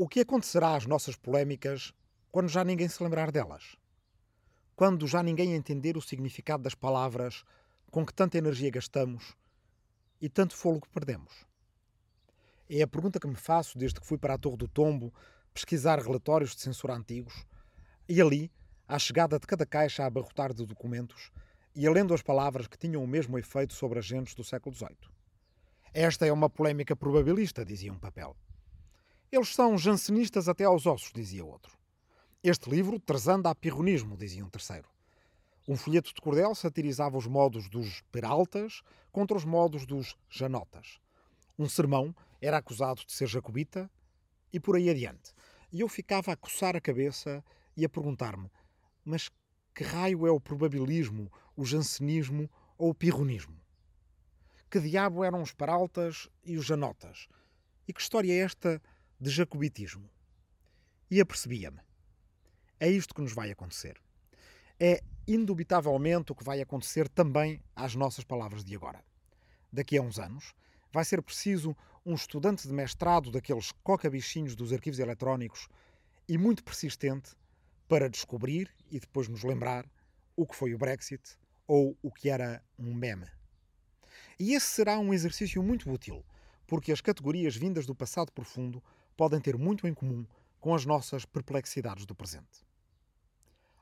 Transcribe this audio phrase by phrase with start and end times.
[0.00, 1.92] O que acontecerá às nossas polémicas
[2.30, 3.74] quando já ninguém se lembrar delas?
[4.76, 7.42] Quando já ninguém entender o significado das palavras
[7.90, 9.34] com que tanta energia gastamos
[10.20, 11.44] e tanto fôlego perdemos?
[12.70, 15.12] É a pergunta que me faço desde que fui para a Torre do Tombo
[15.52, 17.44] pesquisar relatórios de censura antigos
[18.08, 18.52] e ali,
[18.86, 21.32] à chegada de cada caixa a abarrotar de documentos,
[21.74, 25.10] ia lendo as palavras que tinham o mesmo efeito sobre agentes do século XVIII.
[25.92, 28.36] Esta é uma polémica probabilista, dizia um papel.
[29.30, 31.76] Eles são jansenistas até aos ossos, dizia outro.
[32.42, 34.88] Este livro trazanda a pirronismo, dizia um terceiro.
[35.66, 38.80] Um folheto de cordel satirizava os modos dos peraltas
[39.12, 40.98] contra os modos dos janotas.
[41.58, 43.90] Um sermão era acusado de ser jacobita
[44.50, 45.34] e por aí adiante.
[45.70, 47.44] E eu ficava a coçar a cabeça
[47.76, 48.50] e a perguntar-me:
[49.04, 49.28] mas
[49.74, 53.60] que raio é o probabilismo, o jansenismo ou o pirronismo?
[54.70, 57.28] Que diabo eram os Peraltas e os Janotas?
[57.86, 58.80] E que história é esta
[59.20, 60.08] de jacobitismo?
[61.10, 61.80] E apercebia-me.
[62.78, 64.00] É isto que nos vai acontecer.
[64.78, 69.04] É indubitavelmente o que vai acontecer também às nossas palavras de agora.
[69.72, 70.54] Daqui a uns anos,
[70.92, 75.68] vai ser preciso um estudante de mestrado daqueles coca-bichinhos dos arquivos eletrónicos
[76.28, 77.32] e muito persistente
[77.88, 79.90] para descobrir e depois nos lembrar
[80.36, 83.26] o que foi o Brexit ou o que era um meme.
[84.38, 86.24] E esse será um exercício muito útil,
[86.66, 88.82] porque as categorias vindas do passado profundo
[89.18, 90.24] podem ter muito em comum
[90.60, 92.64] com as nossas perplexidades do presente.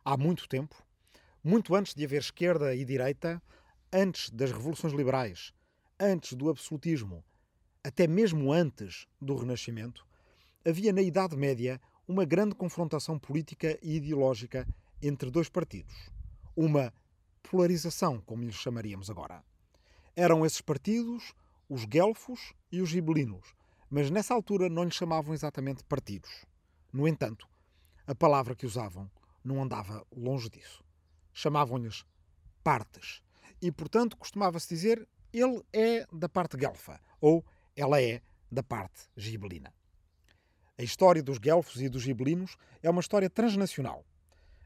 [0.02, 0.74] Há muito tempo,
[1.44, 3.42] muito antes de haver esquerda e direita,
[3.92, 5.52] antes das revoluções liberais,
[6.00, 7.22] antes do absolutismo,
[7.84, 10.06] até mesmo antes do Renascimento,
[10.64, 11.78] havia na Idade Média
[12.08, 14.66] uma grande confrontação política e ideológica
[15.02, 16.10] entre dois partidos.
[16.56, 16.94] Uma
[17.42, 19.44] polarização, como lhes chamaríamos agora.
[20.16, 21.34] Eram esses partidos
[21.68, 23.55] os guelfos e os gibelinos,
[23.90, 26.44] mas nessa altura não lhes chamavam exatamente partidos.
[26.92, 27.48] No entanto,
[28.06, 29.10] a palavra que usavam
[29.44, 30.84] não andava longe disso.
[31.32, 32.04] Chamavam-lhes
[32.62, 33.22] partes.
[33.60, 37.44] E, portanto, costumava-se dizer ele é da parte guelfa ou
[37.76, 39.72] ela é da parte gibelina.
[40.78, 44.04] A história dos guelfos e dos gibelinos é uma história transnacional.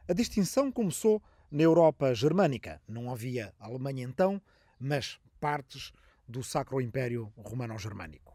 [0.08, 2.80] A distinção começou na Europa germânica.
[2.86, 4.40] Não havia Alemanha então,
[4.78, 5.92] mas partes
[6.28, 8.29] do Sacro Império Romano-Germânico.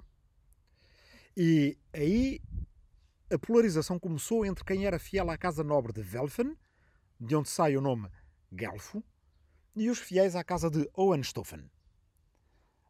[1.37, 2.41] E aí
[3.29, 6.55] a polarização começou entre quem era fiel à casa nobre de Welfen,
[7.19, 8.07] de onde sai o nome
[8.53, 9.03] Guelfo,
[9.75, 11.69] e os fiéis à casa de Hohenstaufen.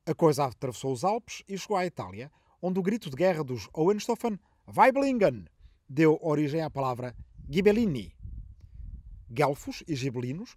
[0.05, 3.67] A coisa atravessou os Alpes e chegou à Itália, onde o grito de guerra dos
[3.73, 5.45] Hohenstaufen Weiblingen
[5.89, 7.15] deu origem à palavra
[7.49, 8.15] Ghibellini.
[9.27, 10.55] Guelfos e gibelinos,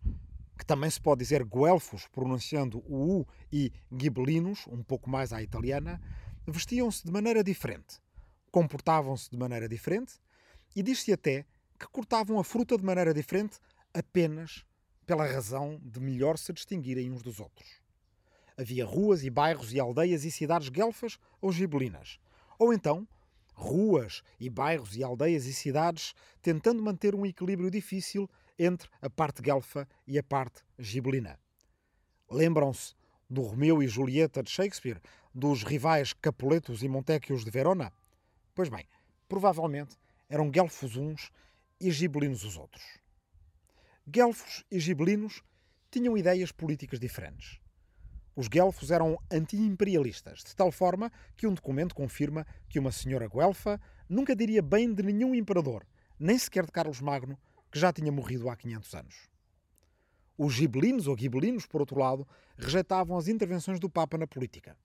[0.58, 5.42] que também se pode dizer guelfos, pronunciando o U, e ghibelinos, um pouco mais à
[5.42, 5.98] italiana,
[6.52, 8.00] vestiam-se de maneira diferente,
[8.50, 10.14] comportavam-se de maneira diferente
[10.74, 11.44] e diz-se até
[11.78, 13.58] que cortavam a fruta de maneira diferente
[13.94, 14.64] apenas
[15.06, 17.80] pela razão de melhor se distinguirem uns dos outros.
[18.56, 22.18] Havia ruas e bairros e aldeias e cidades guelfas ou gibelinas.
[22.58, 23.06] Ou então,
[23.54, 29.40] ruas e bairros e aldeias e cidades, tentando manter um equilíbrio difícil entre a parte
[29.40, 31.38] guelfa e a parte gibelina.
[32.30, 32.94] Lembram-se
[33.28, 35.00] do Romeu e Julieta de Shakespeare,
[35.34, 37.92] dos rivais Capuletos e Montecchios de Verona?
[38.54, 38.86] Pois bem,
[39.28, 39.96] provavelmente
[40.28, 41.30] eram guelfos uns
[41.80, 42.82] e gibelinos os outros.
[44.06, 45.42] Guelfos e gibelinos
[45.90, 47.60] tinham ideias políticas diferentes.
[48.34, 53.80] Os guelfos eram anti-imperialistas, de tal forma que um documento confirma que uma senhora guelfa
[54.08, 55.86] nunca diria bem de nenhum imperador,
[56.18, 57.38] nem sequer de Carlos Magno,
[57.70, 59.28] que já tinha morrido há 500 anos.
[60.38, 62.26] Os gibelinos ou gibelinos, por outro lado,
[62.56, 64.76] rejeitavam as intervenções do Papa na política.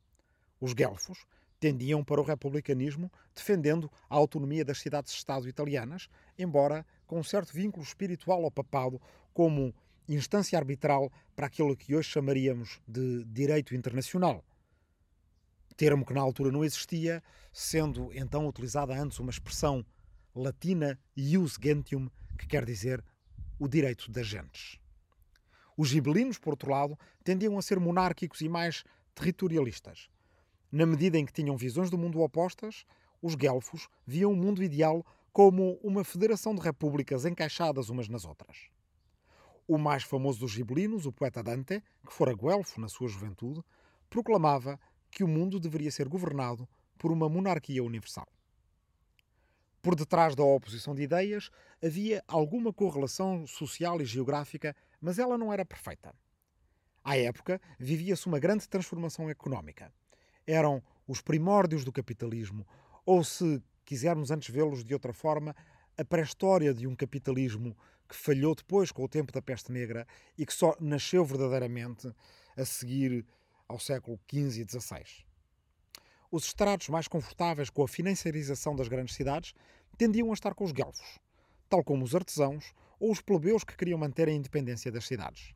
[0.60, 1.28] Os guelfos
[1.60, 6.10] tendiam para o republicanismo, defendendo a autonomia das cidades-estado italianas,
[6.40, 9.00] embora com um certo vínculo espiritual ao papado,
[9.32, 9.74] como
[10.10, 14.44] instância arbitral para aquilo que hoje chamaríamos de direito internacional.
[15.78, 19.86] Termo que na altura não existia, sendo então utilizada antes uma expressão
[20.36, 23.04] latina ius gentium, que quer dizer
[23.60, 24.83] o direito das gentes.
[25.78, 28.84] Os gibelinos, por outro lado, tendiam a ser monárquicos e mais
[29.16, 30.10] territorialistas.
[30.72, 32.86] Na medida em que tinham visões do mundo opostas,
[33.22, 38.70] os guelfos viam o mundo ideal como uma federação de repúblicas encaixadas umas nas outras.
[39.68, 43.64] O mais famoso dos gibelinos, o poeta Dante, que fora guelfo na sua juventude,
[44.10, 44.80] proclamava
[45.10, 46.68] que o mundo deveria ser governado
[46.98, 48.28] por uma monarquia universal.
[49.82, 51.50] Por detrás da oposição de ideias
[51.84, 56.16] havia alguma correlação social e geográfica, mas ela não era perfeita.
[57.04, 59.94] À época, vivia-se uma grande transformação económica.
[60.48, 62.66] Eram os primórdios do capitalismo,
[63.06, 65.54] ou se quisermos antes vê-los de outra forma,
[65.98, 67.78] a pré-história de um capitalismo
[68.08, 70.08] que falhou depois com o tempo da peste negra
[70.38, 72.10] e que só nasceu verdadeiramente
[72.56, 73.26] a seguir
[73.68, 75.26] ao século XV e XVI.
[76.32, 79.54] Os estratos mais confortáveis com a financiarização das grandes cidades
[79.98, 81.20] tendiam a estar com os guelfos,
[81.70, 82.74] tal como os artesãos
[83.04, 85.54] ou os plebeus que queriam manter a independência das cidades.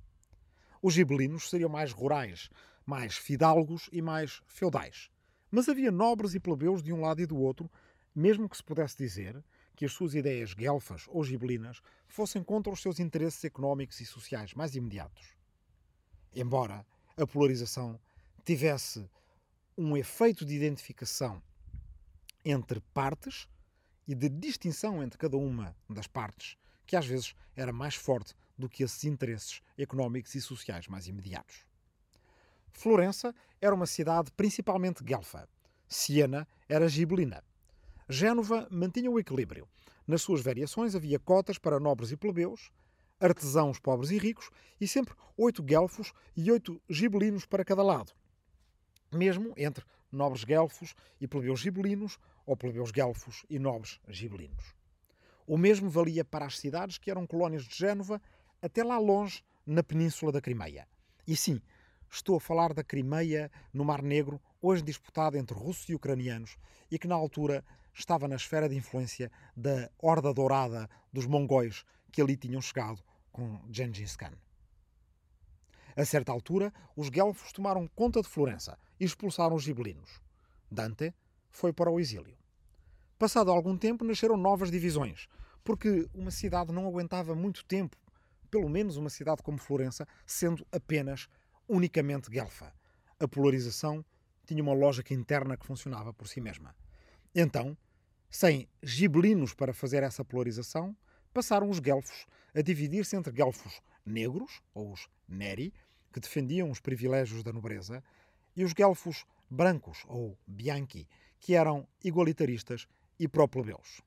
[0.81, 2.49] Os gibelinos seriam mais rurais,
[2.85, 5.09] mais fidalgos e mais feudais.
[5.49, 7.71] Mas havia nobres e plebeus de um lado e do outro,
[8.13, 9.41] mesmo que se pudesse dizer
[9.77, 14.53] que as suas ideias guelfas ou gibelinas fossem contra os seus interesses económicos e sociais
[14.53, 15.33] mais imediatos.
[16.35, 16.85] Embora
[17.15, 17.97] a polarização
[18.43, 19.09] tivesse
[19.77, 21.41] um efeito de identificação
[22.43, 23.47] entre partes
[24.05, 28.67] e de distinção entre cada uma das partes, que às vezes era mais forte do
[28.67, 31.65] que esses interesses económicos e sociais mais imediatos.
[32.71, 35.47] Florença era uma cidade principalmente guelfa.
[35.87, 37.43] Siena era gibelina.
[38.09, 39.67] Génova mantinha o equilíbrio.
[40.07, 42.71] Nas suas variações havia cotas para nobres e plebeus,
[43.19, 44.49] artesãos pobres e ricos
[44.79, 48.13] e sempre oito guelfos e oito gibelinos para cada lado.
[49.11, 54.76] Mesmo entre nobres guelfos e plebeus gibelinos ou plebeus guelfos e nobres gibelinos.
[55.47, 58.21] O mesmo valia para as cidades que eram colónias de Génova
[58.61, 60.85] até lá longe na península da Crimeia.
[61.25, 61.61] E sim,
[62.11, 66.57] estou a falar da Crimeia no Mar Negro, hoje disputada entre russos e ucranianos,
[66.91, 67.63] e que na altura
[67.93, 73.01] estava na esfera de influência da Horda Dourada dos mongóis que ali tinham chegado
[73.31, 74.33] com Gengis Khan.
[75.95, 80.21] A certa altura, os guelfos tomaram conta de Florença e expulsaram os gibelinos.
[80.69, 81.13] Dante
[81.49, 82.36] foi para o exílio.
[83.17, 85.27] Passado algum tempo, nasceram novas divisões,
[85.63, 87.97] porque uma cidade não aguentava muito tempo
[88.49, 91.27] pelo menos uma cidade como Florença, sendo apenas
[91.67, 92.73] unicamente guelfa.
[93.19, 94.05] A polarização
[94.45, 96.75] tinha uma lógica interna que funcionava por si mesma.
[97.35, 97.77] Então,
[98.29, 100.95] sem gibelinos para fazer essa polarização,
[101.33, 102.25] passaram os guelfos
[102.55, 105.73] a dividir-se entre guelfos negros, ou os neri,
[106.13, 108.03] que defendiam os privilégios da nobreza,
[108.55, 111.07] e os guelfos brancos, ou bianchi,
[111.39, 112.87] que eram igualitaristas
[113.19, 114.01] e pró-plebeus.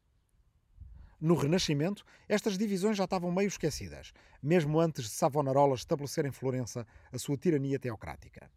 [1.21, 4.12] No Renascimento, estas divisões já estavam meio esquecidas,
[4.43, 8.51] mesmo antes de Savonarola estabelecer em Florença a sua tirania teocrática.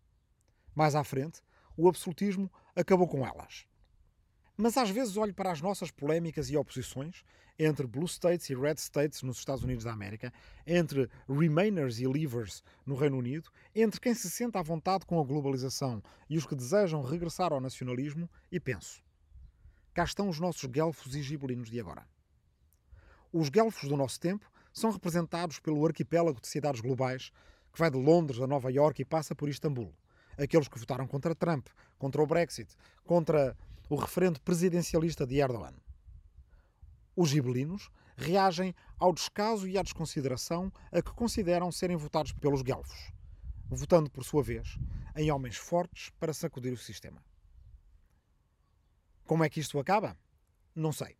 [0.73, 1.41] Mais à frente,
[1.75, 3.65] o absolutismo acabou com elas.
[4.55, 7.23] Mas às vezes olho para as nossas polémicas e oposições
[7.57, 10.31] entre Blue States e Red States nos Estados Unidos da América,
[10.65, 15.23] entre Remainers e Leavers no Reino Unido, entre quem se sente à vontade com a
[15.23, 19.03] globalização e os que desejam regressar ao nacionalismo e penso:
[19.93, 22.07] cá estão os nossos guelfos e gibelinos de agora.
[23.31, 27.31] Os guelfos do nosso tempo são representados pelo arquipélago de cidades globais
[27.71, 29.93] que vai de Londres a Nova Iorque e passa por Istambul.
[30.37, 31.67] Aqueles que votaram contra Trump,
[31.97, 33.55] contra o Brexit, contra
[33.89, 35.73] o referendo presidencialista de Erdogan.
[37.15, 43.11] Os gibelinos reagem ao descaso e à desconsideração a que consideram serem votados pelos guelfos,
[43.69, 44.77] votando, por sua vez,
[45.15, 47.23] em homens fortes para sacudir o sistema.
[49.25, 50.17] Como é que isto acaba?
[50.75, 51.17] Não sei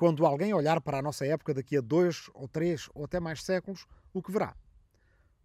[0.00, 3.42] quando alguém olhar para a nossa época daqui a dois ou três ou até mais
[3.42, 4.56] séculos, o que verá?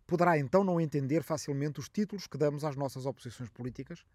[0.08, 4.06] Poderá então não entender facilmente os títulos que damos às nossas oposições políticas,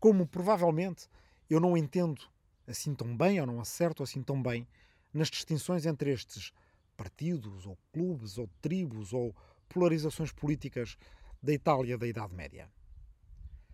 [0.00, 1.06] como provavelmente
[1.50, 2.22] eu não entendo
[2.66, 4.66] assim tão bem ou não acerto assim tão bem
[5.12, 6.50] nas distinções entre estes
[6.96, 9.36] partidos ou clubes ou tribos ou
[9.68, 10.96] polarizações políticas
[11.42, 12.70] da Itália da Idade Média.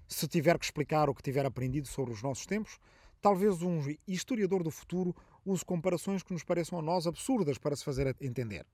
[0.09, 2.81] Se tiver que explicar o que tiver aprendido sobre os nossos tempos,
[3.21, 7.85] talvez um historiador do futuro use comparações que nos pareçam a nós absurdas para se
[7.85, 8.67] fazer entender.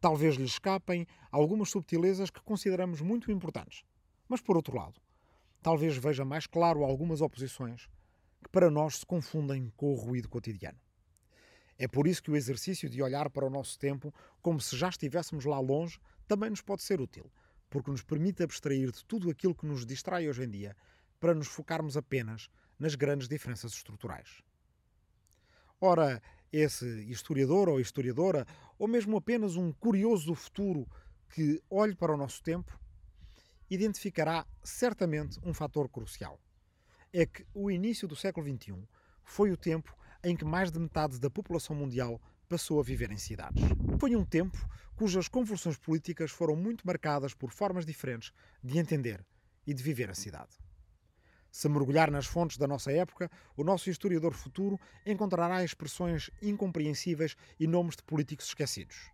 [0.00, 3.84] Talvez lhe escapem algumas subtilezas que consideramos muito importantes.
[4.28, 5.00] Mas, por outro lado,
[5.62, 7.88] talvez veja mais claro algumas oposições
[8.42, 10.78] que para nós se confundem com o ruído cotidiano.
[11.78, 14.88] É por isso que o exercício de olhar para o nosso tempo como se já
[14.88, 17.30] estivéssemos lá longe também nos pode ser útil,
[17.68, 20.76] porque nos permite abstrair de tudo aquilo que nos distrai hoje em dia
[21.18, 22.48] para nos focarmos apenas
[22.84, 24.42] nas grandes diferenças estruturais.
[25.80, 26.22] Ora,
[26.52, 28.46] esse historiador ou historiadora,
[28.78, 30.86] ou mesmo apenas um curioso do futuro
[31.30, 32.78] que olhe para o nosso tempo,
[33.70, 36.38] identificará certamente um fator crucial.
[37.10, 38.86] É que o início do século XXI
[39.22, 43.16] foi o tempo em que mais de metade da população mundial passou a viver em
[43.16, 43.64] cidades.
[43.98, 44.58] Foi um tempo
[44.94, 48.30] cujas convulsões políticas foram muito marcadas por formas diferentes
[48.62, 49.24] de entender
[49.66, 50.63] e de viver a cidade.
[51.54, 57.68] Se mergulhar nas fontes da nossa época, o nosso historiador futuro encontrará expressões incompreensíveis e
[57.68, 59.12] nomes de políticos esquecidos.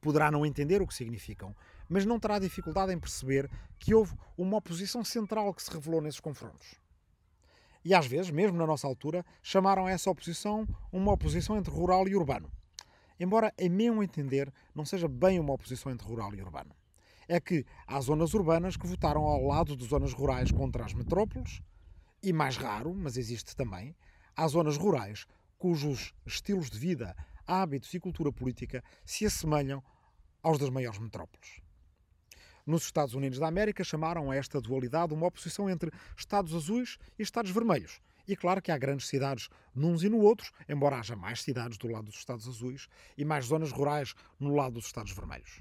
[0.00, 1.54] Poderá não entender o que significam,
[1.86, 6.20] mas não terá dificuldade em perceber que houve uma oposição central que se revelou nesses
[6.20, 6.74] confrontos.
[7.84, 12.16] E às vezes, mesmo na nossa altura, chamaram essa oposição uma oposição entre rural e
[12.16, 12.50] urbano.
[13.20, 16.74] Embora, em meu entender, não seja bem uma oposição entre rural e urbano.
[17.28, 21.60] É que há zonas urbanas que votaram ao lado de zonas rurais contra as metrópoles,
[22.24, 23.94] e mais raro, mas existe também,
[24.34, 25.26] há zonas rurais
[25.58, 27.14] cujos estilos de vida,
[27.46, 29.82] hábitos e cultura política se assemelham
[30.42, 31.60] aos das maiores metrópoles.
[32.66, 37.22] Nos Estados Unidos da América chamaram a esta dualidade uma oposição entre Estados azuis e
[37.22, 38.00] Estados vermelhos.
[38.26, 41.88] E claro que há grandes cidades nuns e no outros, embora haja mais cidades do
[41.88, 42.88] lado dos Estados azuis
[43.18, 45.60] e mais zonas rurais no lado dos Estados vermelhos.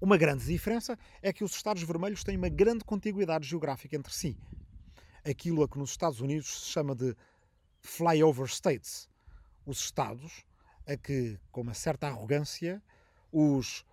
[0.00, 4.38] Uma grande diferença é que os Estados vermelhos têm uma grande contiguidade geográfica entre si.
[5.28, 7.14] Aquilo a que nos Estados Unidos se chama de
[7.80, 9.08] flyover states.
[9.66, 10.44] Os Estados
[10.86, 12.82] a que, com uma certa arrogância,
[13.30, 13.84] os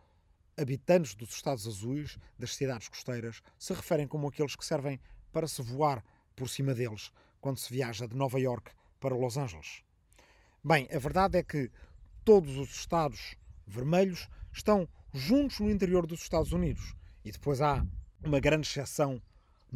[0.58, 5.00] habitantes dos Estados Azuis, das cidades costeiras, se referem como aqueles que servem
[5.34, 6.04] para se voar
[6.36, 7.12] por cima deles
[7.42, 9.84] quando se viaja de Nova York para Los Angeles.
[10.64, 11.70] Bem, a verdade é que
[12.24, 13.36] todos os Estados
[13.68, 16.96] vermelhos estão juntos no interior dos Estados Unidos.
[17.24, 17.86] E depois há
[18.24, 19.22] uma grande exceção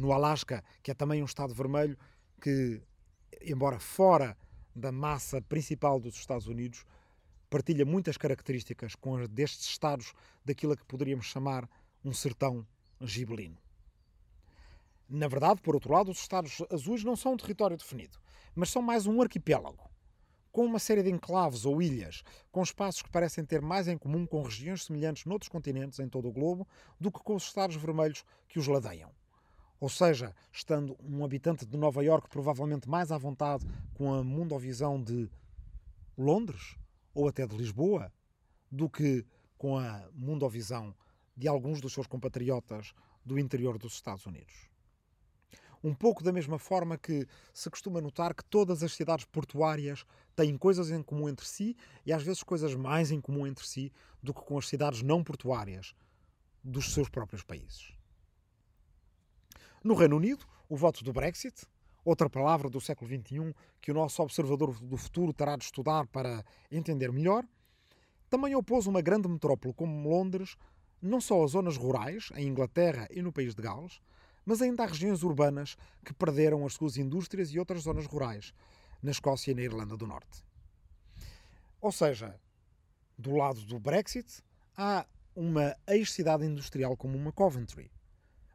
[0.00, 1.96] no Alasca, que é também um Estado vermelho,
[2.40, 2.82] que,
[3.42, 4.36] embora fora
[4.74, 6.84] da massa principal dos Estados Unidos,
[7.50, 10.14] partilha muitas características com as destes estados
[10.44, 11.68] daquilo que poderíamos chamar
[12.04, 12.66] um sertão
[13.00, 13.58] gibelino.
[15.08, 18.18] Na verdade, por outro lado, os Estados Azuis não são um território definido,
[18.54, 19.90] mas são mais um arquipélago,
[20.52, 24.24] com uma série de enclaves ou ilhas, com espaços que parecem ter mais em comum
[24.24, 26.66] com regiões semelhantes noutros continentes em todo o globo
[26.98, 29.12] do que com os Estados Vermelhos que os ladeiam.
[29.80, 35.02] Ou seja, estando um habitante de Nova Iorque provavelmente mais à vontade com a mundovisão
[35.02, 35.30] de
[36.18, 36.76] Londres
[37.14, 38.12] ou até de Lisboa,
[38.70, 39.24] do que
[39.56, 40.94] com a mundovisão
[41.34, 42.92] de alguns dos seus compatriotas
[43.24, 44.68] do interior dos Estados Unidos.
[45.82, 50.04] Um pouco da mesma forma que se costuma notar que todas as cidades portuárias
[50.36, 53.90] têm coisas em comum entre si e às vezes coisas mais em comum entre si
[54.22, 55.94] do que com as cidades não portuárias
[56.62, 57.99] dos seus próprios países.
[59.82, 61.66] No Reino Unido, o voto do Brexit,
[62.04, 66.44] outra palavra do século XXI que o nosso observador do futuro terá de estudar para
[66.70, 67.46] entender melhor,
[68.28, 70.56] também opôs uma grande metrópole como Londres
[71.00, 74.00] não só às zonas rurais, em Inglaterra e no país de Gales,
[74.44, 78.52] mas ainda às regiões urbanas que perderam as suas indústrias e outras zonas rurais,
[79.02, 80.44] na Escócia e na Irlanda do Norte.
[81.80, 82.38] Ou seja,
[83.16, 84.42] do lado do Brexit,
[84.76, 87.90] há uma ex-cidade industrial como uma Coventry,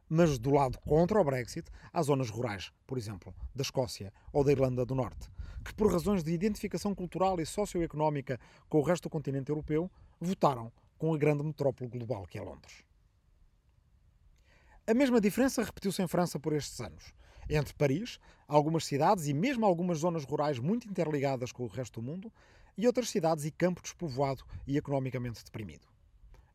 [0.08, 4.52] mas do lado contra o Brexit, há zonas rurais, por exemplo, da Escócia ou da
[4.52, 5.28] Irlanda do Norte,
[5.64, 10.72] que por razões de identificação cultural e socioeconómica com o resto do continente europeu, votaram
[10.96, 12.84] com a grande metrópole global que é Londres.
[14.86, 17.12] A mesma diferença repetiu-se em França por estes anos.
[17.48, 22.06] Entre Paris, algumas cidades e mesmo algumas zonas rurais muito interligadas com o resto do
[22.06, 22.32] mundo,
[22.76, 25.95] e outras cidades e campo despovoado e economicamente deprimido.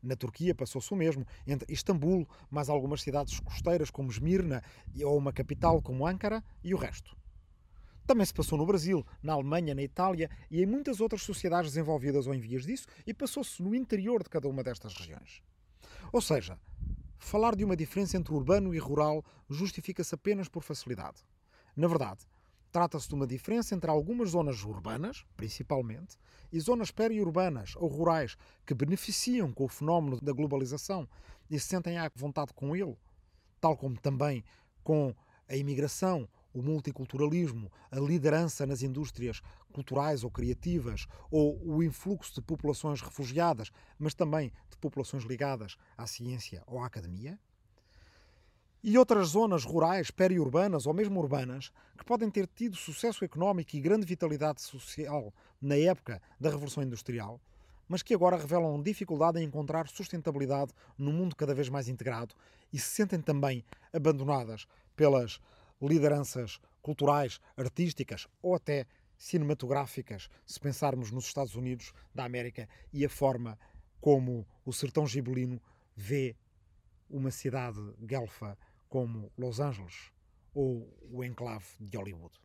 [0.02, 4.62] Na Turquia passou-se o mesmo, entre Istambul, mais algumas cidades costeiras como Esmirna
[5.04, 7.16] ou uma capital como Ankara e o resto.
[8.04, 12.26] Também se passou no Brasil, na Alemanha, na Itália e em muitas outras sociedades desenvolvidas
[12.26, 15.40] ou em vias disso, e passou-se no interior de cada uma destas regiões.
[16.12, 16.58] Ou seja,
[17.16, 21.22] falar de uma diferença entre urbano e rural justifica-se apenas por facilidade.
[21.76, 22.26] Na verdade,
[22.72, 26.16] Trata-se de uma diferença entre algumas zonas urbanas, principalmente,
[26.50, 31.06] e zonas periurbanas ou rurais que beneficiam com o fenómeno da globalização
[31.50, 32.96] e se sentem à vontade com ele,
[33.60, 34.42] tal como também
[34.82, 35.14] com
[35.46, 42.40] a imigração, o multiculturalismo, a liderança nas indústrias culturais ou criativas, ou o influxo de
[42.40, 47.38] populações refugiadas, mas também de populações ligadas à ciência ou à academia
[48.82, 53.80] e outras zonas rurais, periurbanas ou mesmo urbanas, que podem ter tido sucesso económico e
[53.80, 57.40] grande vitalidade social na época da Revolução Industrial,
[57.88, 62.34] mas que agora revelam dificuldade em encontrar sustentabilidade num mundo cada vez mais integrado
[62.72, 65.40] e se sentem também abandonadas pelas
[65.80, 68.86] lideranças culturais, artísticas ou até
[69.16, 73.56] cinematográficas, se pensarmos nos Estados Unidos da América e a forma
[74.00, 75.62] como o sertão gibelino
[75.94, 76.34] vê
[77.08, 78.58] uma cidade guelfa
[78.92, 80.12] como Los Angeles
[80.52, 82.38] ou o enclave de Hollywood.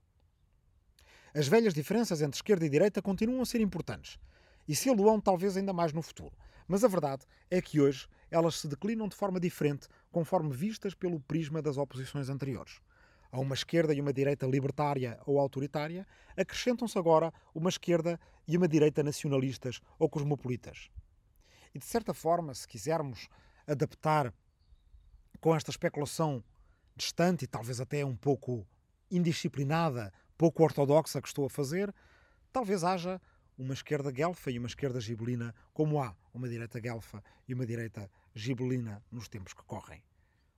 [1.35, 4.17] As velhas diferenças entre esquerda e direita continuam a ser importantes
[4.65, 6.31] e se eluam talvez ainda mais no futuro,
[6.65, 11.19] mas a verdade é que hoje elas se declinam de forma diferente conforme vistas pelo
[11.19, 12.79] prisma das oposições anteriores.
[13.29, 18.69] A uma esquerda e uma direita libertária ou autoritária, acrescentam-se agora uma esquerda e uma
[18.69, 20.89] direita nacionalistas ou cosmopolitas.
[21.75, 23.27] E de certa forma, se quisermos
[23.67, 24.33] adaptar
[25.39, 26.43] com esta especulação
[26.95, 28.67] distante e talvez até um pouco
[29.09, 31.93] indisciplinada, pouco ortodoxa que estou a fazer,
[32.51, 33.21] talvez haja
[33.57, 38.09] uma esquerda guelfa e uma esquerda gibelina, como há uma direita guelfa e uma direita
[38.35, 40.03] gibelina nos tempos que correm.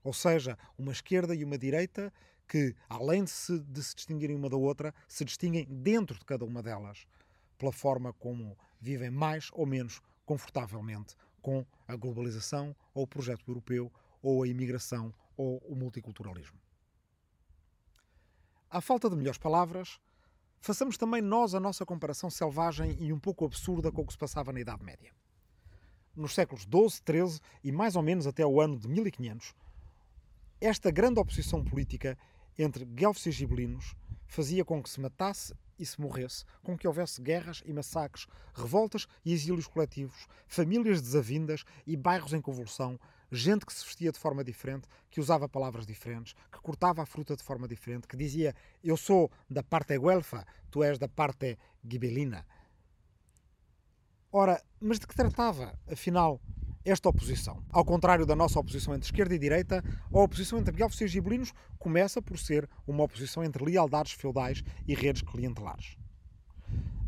[0.03, 2.11] Ou seja, uma esquerda e uma direita
[2.47, 6.43] que, além de se, de se distinguirem uma da outra, se distinguem dentro de cada
[6.43, 7.05] uma delas,
[7.57, 13.91] pela forma como vivem mais ou menos confortavelmente com a globalização ou o projeto europeu
[14.21, 16.59] ou a imigração ou o multiculturalismo.
[18.69, 19.99] À falta de melhores palavras,
[20.59, 24.19] façamos também nós a nossa comparação selvagem e um pouco absurda com o que se
[24.19, 25.11] passava na Idade Média.
[26.15, 29.55] Nos séculos XII, XIII e mais ou menos até o ano de 1500,
[30.61, 32.17] esta grande oposição política
[32.57, 33.95] entre guelfos e gibelinos
[34.27, 39.07] fazia com que se matasse e se morresse, com que houvesse guerras e massacres, revoltas
[39.23, 42.99] e exílios coletivos, famílias desavindas e bairros em convulsão,
[43.31, 47.35] gente que se vestia de forma diferente, que usava palavras diferentes, que cortava a fruta
[47.35, 52.45] de forma diferente, que dizia eu sou da parte guelfa, tu és da parte gibelina.
[54.31, 56.39] Ora, mas de que tratava, afinal,
[56.85, 57.63] esta oposição?
[57.69, 59.83] Ao contrário da nossa oposição entre esquerda e direita,
[60.13, 64.93] a oposição entre guelfos e gibelinos começa por ser uma oposição entre lealdades feudais e
[64.93, 65.97] redes clientelares.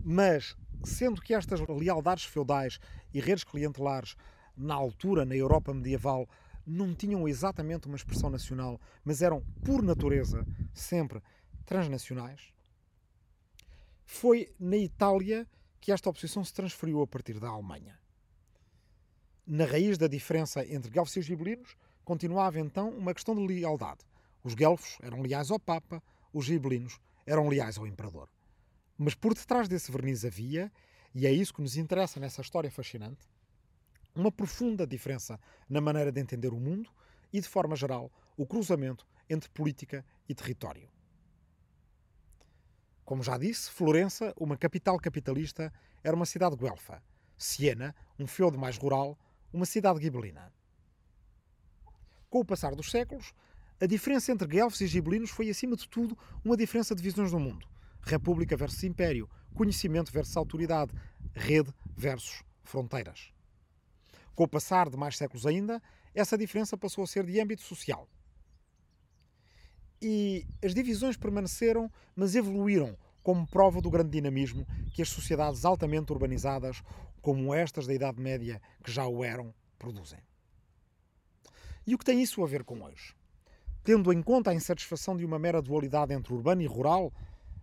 [0.04, 2.80] Mas, sendo que estas lealdades feudais
[3.14, 4.16] e redes clientelares
[4.56, 6.28] na altura, na Europa medieval,
[6.66, 11.22] não tinham exatamente uma expressão nacional, mas eram, por natureza, sempre
[11.66, 12.54] transnacionais.
[14.06, 15.48] Foi na Itália
[15.80, 18.00] que esta oposição se transferiu a partir da Alemanha.
[19.48, 24.02] Na raiz da diferença entre guelfos e gibelinos continuava então uma questão de lealdade.
[24.44, 26.02] Os guelfos eram leais ao Papa,
[26.34, 28.30] os gibelinos eram leais ao Imperador.
[28.98, 30.72] Mas por detrás desse verniz havia,
[31.14, 33.28] e é isso que nos interessa nessa história fascinante,
[34.16, 35.40] uma profunda diferença
[35.70, 36.90] na maneira de entender o mundo
[37.32, 40.90] e, de forma geral, o cruzamento entre política e território.
[43.06, 45.72] Como já disse, Florença, uma capital capitalista,
[46.04, 47.02] era uma cidade guelfa.
[47.38, 49.18] Siena, um feudo mais rural,
[49.52, 50.52] uma cidade gibelina.
[52.30, 53.34] Com o passar dos séculos,
[53.82, 57.40] a diferença entre guelfos e gibelinos foi, acima de tudo, uma diferença de visões do
[57.40, 57.68] mundo.
[58.02, 60.94] República versus império, conhecimento versus autoridade,
[61.34, 63.34] rede versus fronteiras.
[64.36, 65.82] Com o passar de mais séculos ainda,
[66.14, 68.08] essa diferença passou a ser de âmbito social.
[70.02, 76.12] E as divisões permaneceram, mas evoluíram como prova do grande dinamismo que as sociedades altamente
[76.12, 76.82] urbanizadas,
[77.22, 80.20] como estas da Idade Média, que já o eram, produzem.
[81.86, 83.16] E o que tem isso a ver com hoje?
[83.84, 87.14] Tendo em conta a insatisfação de uma mera dualidade entre urbano e rural,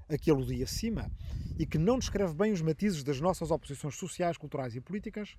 [0.08, 1.10] a que aludi acima,
[1.58, 5.36] e que não descreve bem os matizes das nossas oposições sociais, culturais e políticas,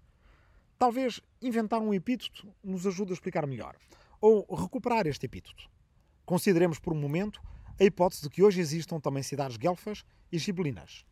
[0.79, 3.75] Talvez inventar um epíteto nos ajude a explicar melhor,
[4.21, 5.69] ou recuperar este epíteto.
[6.25, 7.41] Consideremos por um momento
[7.77, 11.05] a hipótese de que hoje existam também cidades guelfas e gibelinas.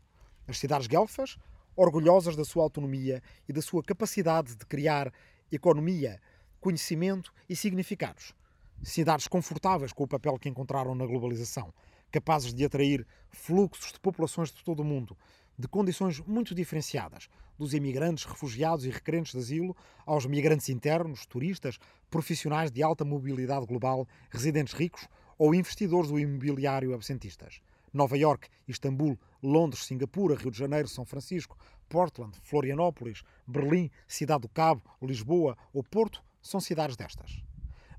[0.48, 1.38] As cidades guelfas,
[1.76, 5.12] orgulhosas da sua autonomia e da sua capacidade de criar
[5.52, 6.22] economia,
[6.62, 8.34] conhecimento e significados.
[8.82, 11.74] Cidades confortáveis com o papel que encontraram na globalização,
[12.10, 15.18] capazes de atrair fluxos de populações de todo o mundo,
[15.60, 21.80] de condições muito diferenciadas, dos imigrantes, refugiados e requerentes de asilo aos migrantes internos, turistas,
[22.12, 27.60] profissionais de alta mobilidade global, residentes ricos ou investidores do imobiliário absentistas.
[27.92, 31.58] Nova York, Istambul, Londres, Singapura, Rio de Janeiro, São Francisco,
[31.90, 37.44] Portland, Florianópolis, Berlim, Cidade do Cabo, Lisboa ou Porto são cidades destas.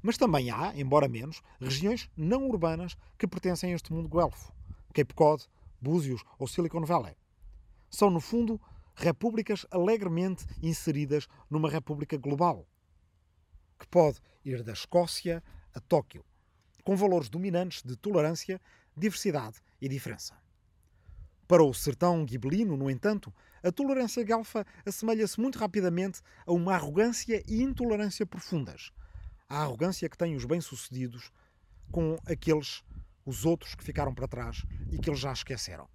[0.01, 4.53] Mas também há, embora menos, regiões não urbanas que pertencem a este mundo guelfo.
[4.94, 5.44] Cape Cod,
[5.81, 7.16] Búzios ou Silicon Valley.
[7.90, 8.61] São, no fundo,
[8.94, 12.66] repúblicas alegremente inseridas numa república global,
[13.79, 15.42] que pode ir da Escócia
[15.74, 16.24] a Tóquio,
[16.85, 18.61] com valores dominantes de tolerância,
[18.96, 20.37] diversidade e diferença.
[21.46, 27.42] Para o sertão gibelino, no entanto, a tolerância galfa assemelha-se muito rapidamente a uma arrogância
[27.48, 28.92] e intolerância profundas.
[29.48, 31.31] A arrogância que têm os bem-sucedidos
[31.90, 32.83] com aqueles,
[33.24, 35.88] os outros que ficaram para trás e que eles já esqueceram.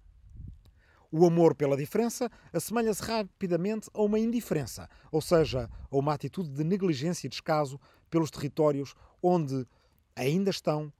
[1.16, 6.64] O amor pela diferença assemelha-se rapidamente a uma indiferença, ou seja, a uma atitude de
[6.64, 7.78] negligência e descaso
[8.10, 9.64] pelos territórios onde
[10.16, 10.92] ainda estão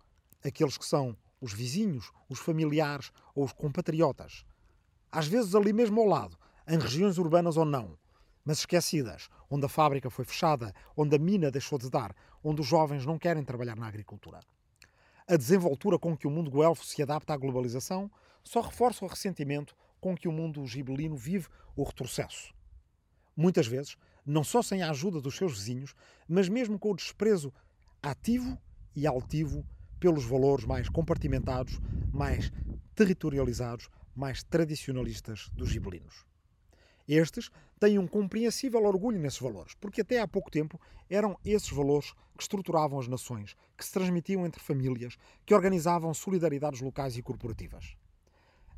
[0.45, 4.45] aqueles que são os vizinhos, os familiares ou os compatriotas.
[5.11, 7.99] Às vezes ali mesmo ao lado, em regiões urbanas ou não,
[8.45, 12.69] mas esquecidas, onde a fábrica foi fechada, onde a mina deixou de dar, onde os
[12.69, 14.39] jovens não querem trabalhar na agricultura.
[15.27, 18.09] A desenvoltura com que o mundo guelfo se adapta à globalização
[18.45, 19.75] só reforça o ressentimento
[20.05, 22.53] com que o mundo gibelino vive o retrocesso.
[23.35, 25.95] Muitas vezes, não só sem a ajuda dos seus vizinhos,
[26.29, 27.51] mas mesmo com o desprezo
[28.03, 28.61] ativo
[28.95, 29.67] e altivo
[29.99, 31.81] pelos valores mais compartimentados,
[32.13, 32.53] mais
[32.95, 36.27] territorializados, mais tradicionalistas dos gibelinos.
[37.09, 42.13] Estes têm um compreensível orgulho nesses valores, porque até há pouco tempo eram esses valores
[42.37, 47.97] que estruturavam as nações, que se transmitiam entre famílias, que organizavam solidariedades locais e corporativas.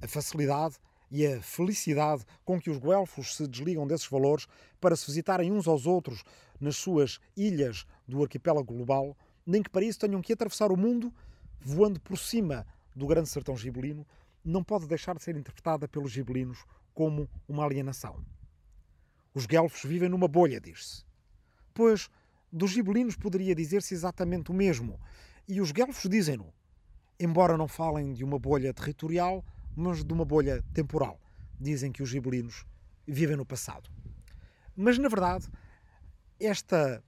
[0.00, 0.76] A facilidade
[1.10, 4.46] e a felicidade com que os guelfos se desligam desses valores
[4.80, 6.22] para se visitarem uns aos outros
[6.60, 11.12] nas suas ilhas do arquipélago global, nem que para isso tenham que atravessar o mundo
[11.60, 14.06] voando por cima do grande sertão gibelino,
[14.44, 16.64] não pode deixar de ser interpretada pelos gibelinos
[16.94, 18.24] como uma alienação.
[19.34, 21.04] Os guelfos vivem numa bolha, diz-se.
[21.74, 22.08] Pois
[22.50, 24.98] dos gibelinos poderia dizer-se exatamente o mesmo,
[25.46, 26.52] e os guelfos dizem-no,
[27.20, 29.44] embora não falem de uma bolha territorial,
[29.76, 31.20] mas de uma bolha temporal.
[31.60, 32.64] Dizem que os gibelinos
[33.06, 33.90] vivem no passado.
[34.74, 35.46] Mas, na verdade,
[36.40, 37.02] esta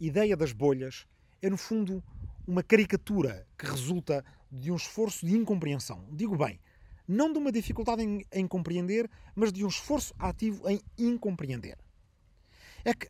[0.00, 1.06] ideia das bolhas
[1.42, 2.02] é, no fundo,
[2.46, 6.04] uma caricatura que resulta de um esforço de incompreensão.
[6.10, 6.58] Digo bem,
[7.06, 11.78] não de uma dificuldade em, em compreender, mas de um esforço ativo em incompreender.
[12.84, 13.08] É que,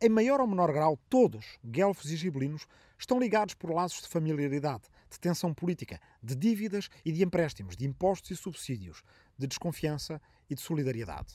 [0.00, 2.66] em maior ou menor grau, todos, guelfos e gibelinos,
[2.98, 7.86] estão ligados por laços de familiaridade, de tensão política, de dívidas e de empréstimos, de
[7.86, 9.02] impostos e subsídios,
[9.38, 11.34] de desconfiança e de solidariedade.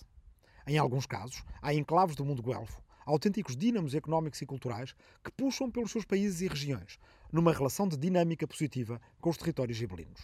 [0.67, 5.71] Em alguns casos, há enclaves do mundo guelfo, autênticos dínamos económicos e culturais que puxam
[5.71, 6.99] pelos seus países e regiões,
[7.31, 10.21] numa relação de dinâmica positiva com os territórios gibelinos.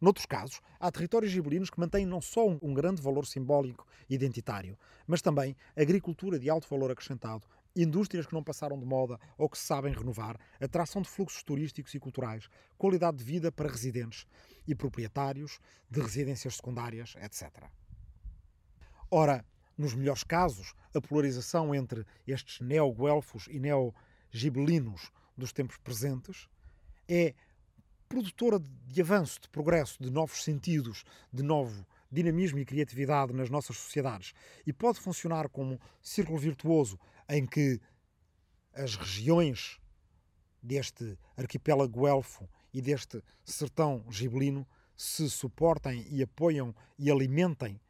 [0.00, 4.78] Noutros casos, há territórios gibelinos que mantêm não só um grande valor simbólico e identitário,
[5.06, 9.58] mas também agricultura de alto valor acrescentado, indústrias que não passaram de moda ou que
[9.58, 14.26] se sabem renovar, atração de fluxos turísticos e culturais, qualidade de vida para residentes
[14.66, 15.58] e proprietários
[15.90, 17.64] de residências secundárias, etc.
[19.10, 19.44] Ora,
[19.76, 26.48] nos melhores casos, a polarização entre estes neo-guelfos e neo-gibelinos dos tempos presentes
[27.08, 27.34] é
[28.08, 33.76] produtora de avanço, de progresso, de novos sentidos, de novo dinamismo e criatividade nas nossas
[33.76, 34.34] sociedades
[34.66, 36.98] e pode funcionar como círculo virtuoso
[37.30, 37.80] em que
[38.74, 39.80] as regiões
[40.62, 44.66] deste arquipélago elfo e deste sertão gibelino
[44.96, 47.80] se suportem e apoiam e alimentem,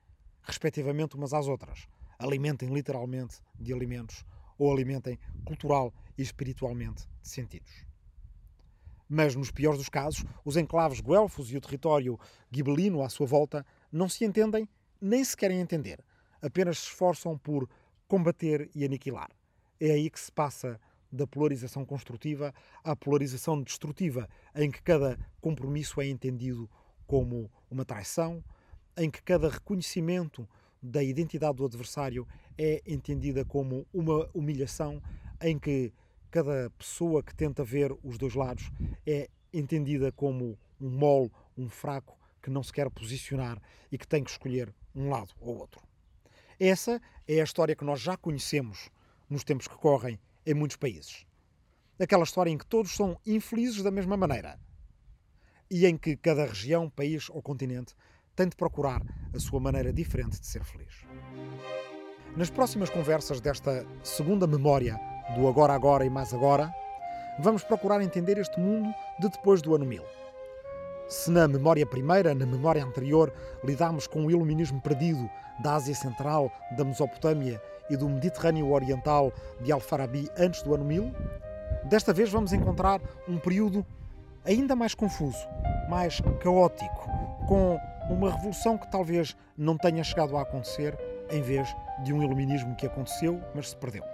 [0.43, 1.89] respectivamente, umas às outras.
[2.19, 4.25] Alimentem literalmente de alimentos
[4.59, 7.85] ou alimentem cultural e espiritualmente de sentidos.
[9.09, 13.67] Mas, nos piores dos casos, os enclaves guelfos e o território gibelino à sua volta
[13.91, 14.69] não se entendem
[15.01, 16.05] nem se querem entender.
[16.41, 17.69] Apenas se esforçam por
[18.11, 19.31] combater e aniquilar.
[19.79, 20.81] É aí que se passa
[21.13, 26.69] da polarização construtiva à polarização destrutiva, em que cada compromisso é entendido
[27.07, 28.43] como uma traição,
[28.97, 30.49] em que cada reconhecimento
[30.83, 32.27] da identidade do adversário
[32.59, 35.01] é entendida como uma humilhação,
[35.41, 35.93] em que
[36.33, 38.73] cada pessoa que tenta ver os dois lados
[39.07, 44.25] é entendida como um mole, um fraco que não se quer posicionar e que tem
[44.25, 45.90] que escolher um lado ou outro.
[46.61, 48.91] Essa é a história que nós já conhecemos
[49.31, 51.25] nos tempos que correm em muitos países.
[51.99, 54.61] Aquela história em que todos são infelizes da mesma maneira
[55.71, 57.95] e em que cada região, país ou continente
[58.37, 59.01] tem de procurar
[59.35, 61.07] a sua maneira diferente de ser feliz.
[62.37, 65.01] Nas próximas conversas desta segunda memória
[65.35, 66.71] do agora agora e mais agora,
[67.39, 70.20] vamos procurar entender este mundo de depois do ano 1000.
[71.11, 73.33] Se na memória primeira, na memória anterior,
[73.65, 75.29] lidámos com o iluminismo perdido
[75.61, 81.13] da Ásia Central, da Mesopotâmia e do Mediterrâneo Oriental de Al-Farabi antes do ano 1000,
[81.87, 83.85] desta vez vamos encontrar um período
[84.45, 85.49] ainda mais confuso,
[85.89, 87.11] mais caótico,
[87.49, 87.77] com
[88.09, 90.97] uma revolução que talvez não tenha chegado a acontecer
[91.29, 94.05] em vez de um iluminismo que aconteceu, mas se perdeu.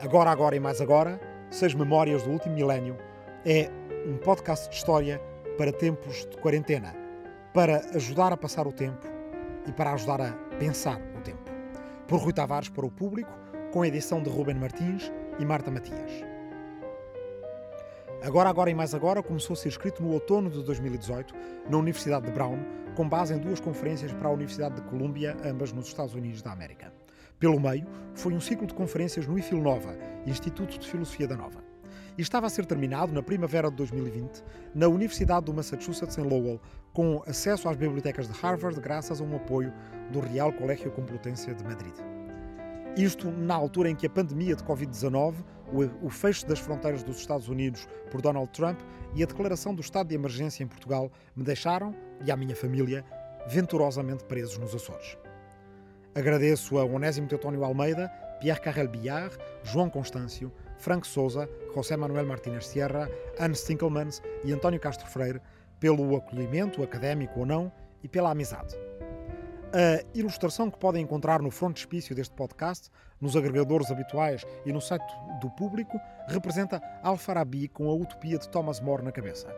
[0.00, 2.96] Agora, Agora e Mais Agora, Seis Memórias do Último Milénio,
[3.44, 3.70] é
[4.06, 5.20] um podcast de história
[5.56, 6.94] para tempos de quarentena,
[7.54, 9.06] para ajudar a passar o tempo
[9.66, 11.50] e para ajudar a pensar o tempo.
[12.06, 13.30] Por Rui Tavares para o público,
[13.72, 16.24] com a edição de Ruben Martins e Marta Matias.
[18.22, 21.34] Agora, Agora e Mais Agora começou a ser escrito no outono de 2018
[21.70, 22.58] na Universidade de Brown,
[22.94, 26.52] com base em duas conferências para a Universidade de Colômbia, ambas nos Estados Unidos da
[26.52, 26.92] América.
[27.38, 31.69] Pelo meio, foi um ciclo de conferências no IFIL Nova, Instituto de Filosofia da Nova.
[32.20, 36.60] E estava a ser terminado na primavera de 2020 na Universidade do Massachusetts em Lowell,
[36.92, 39.72] com acesso às bibliotecas de Harvard graças a um apoio
[40.12, 41.94] do Real Colégio Complutense de Madrid.
[42.94, 45.36] Isto na altura em que a pandemia de Covid-19,
[46.02, 48.78] o fecho das fronteiras dos Estados Unidos por Donald Trump
[49.14, 53.02] e a declaração do estado de emergência em Portugal me deixaram, e à minha família,
[53.48, 55.16] venturosamente presos nos Açores.
[56.14, 62.66] Agradeço a Onésimo Teutónio Almeida, Pierre Carrel Billard, João Constâncio, Frank Souza, José Manuel Martínez
[62.66, 65.40] Sierra, Anne Stinkelmans e António Castro Freire
[65.78, 68.76] pelo acolhimento, académico ou não, e pela amizade.
[69.72, 75.04] A ilustração que podem encontrar no frontispício deste podcast, nos agregadores habituais e no site
[75.40, 79.48] do público, representa Al-Farabi com a utopia de Thomas More na cabeça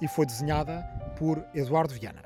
[0.00, 0.82] e foi desenhada
[1.16, 2.22] por Eduardo Viana.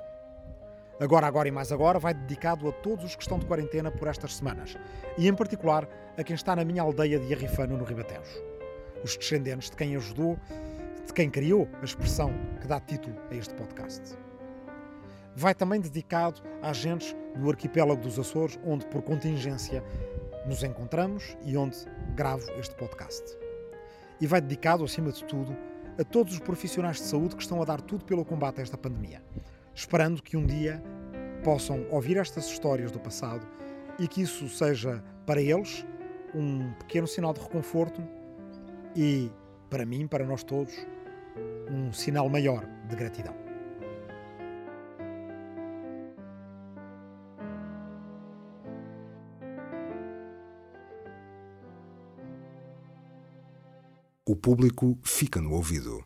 [1.01, 4.09] Agora, agora e mais agora vai dedicado a todos os que estão de quarentena por
[4.09, 4.77] estas semanas
[5.19, 8.54] e, em particular, a quem está na minha aldeia de Arrifano, no Ribatejo.
[9.05, 10.37] Os descendentes de quem ajudou,
[11.07, 14.17] de quem criou a expressão que dá título a este podcast
[15.37, 19.83] vai também dedicado a agentes do arquipélago dos Açores, onde, por contingência,
[20.47, 21.77] nos encontramos e onde
[22.15, 23.37] gravo este podcast.
[24.21, 25.57] E vai dedicado, acima de tudo,
[25.99, 28.79] a todos os profissionais de saúde que estão a dar tudo pelo combate a esta
[28.79, 29.23] pandemia,
[29.75, 30.83] esperando que um dia
[31.43, 33.47] possam ouvir estas histórias do passado
[33.99, 35.85] e que isso seja para eles
[36.35, 38.03] um pequeno sinal de reconforto
[38.95, 39.31] e,
[39.69, 40.75] para mim, para nós todos,
[41.71, 43.35] um sinal maior de gratidão.
[54.27, 56.03] O público fica no ouvido.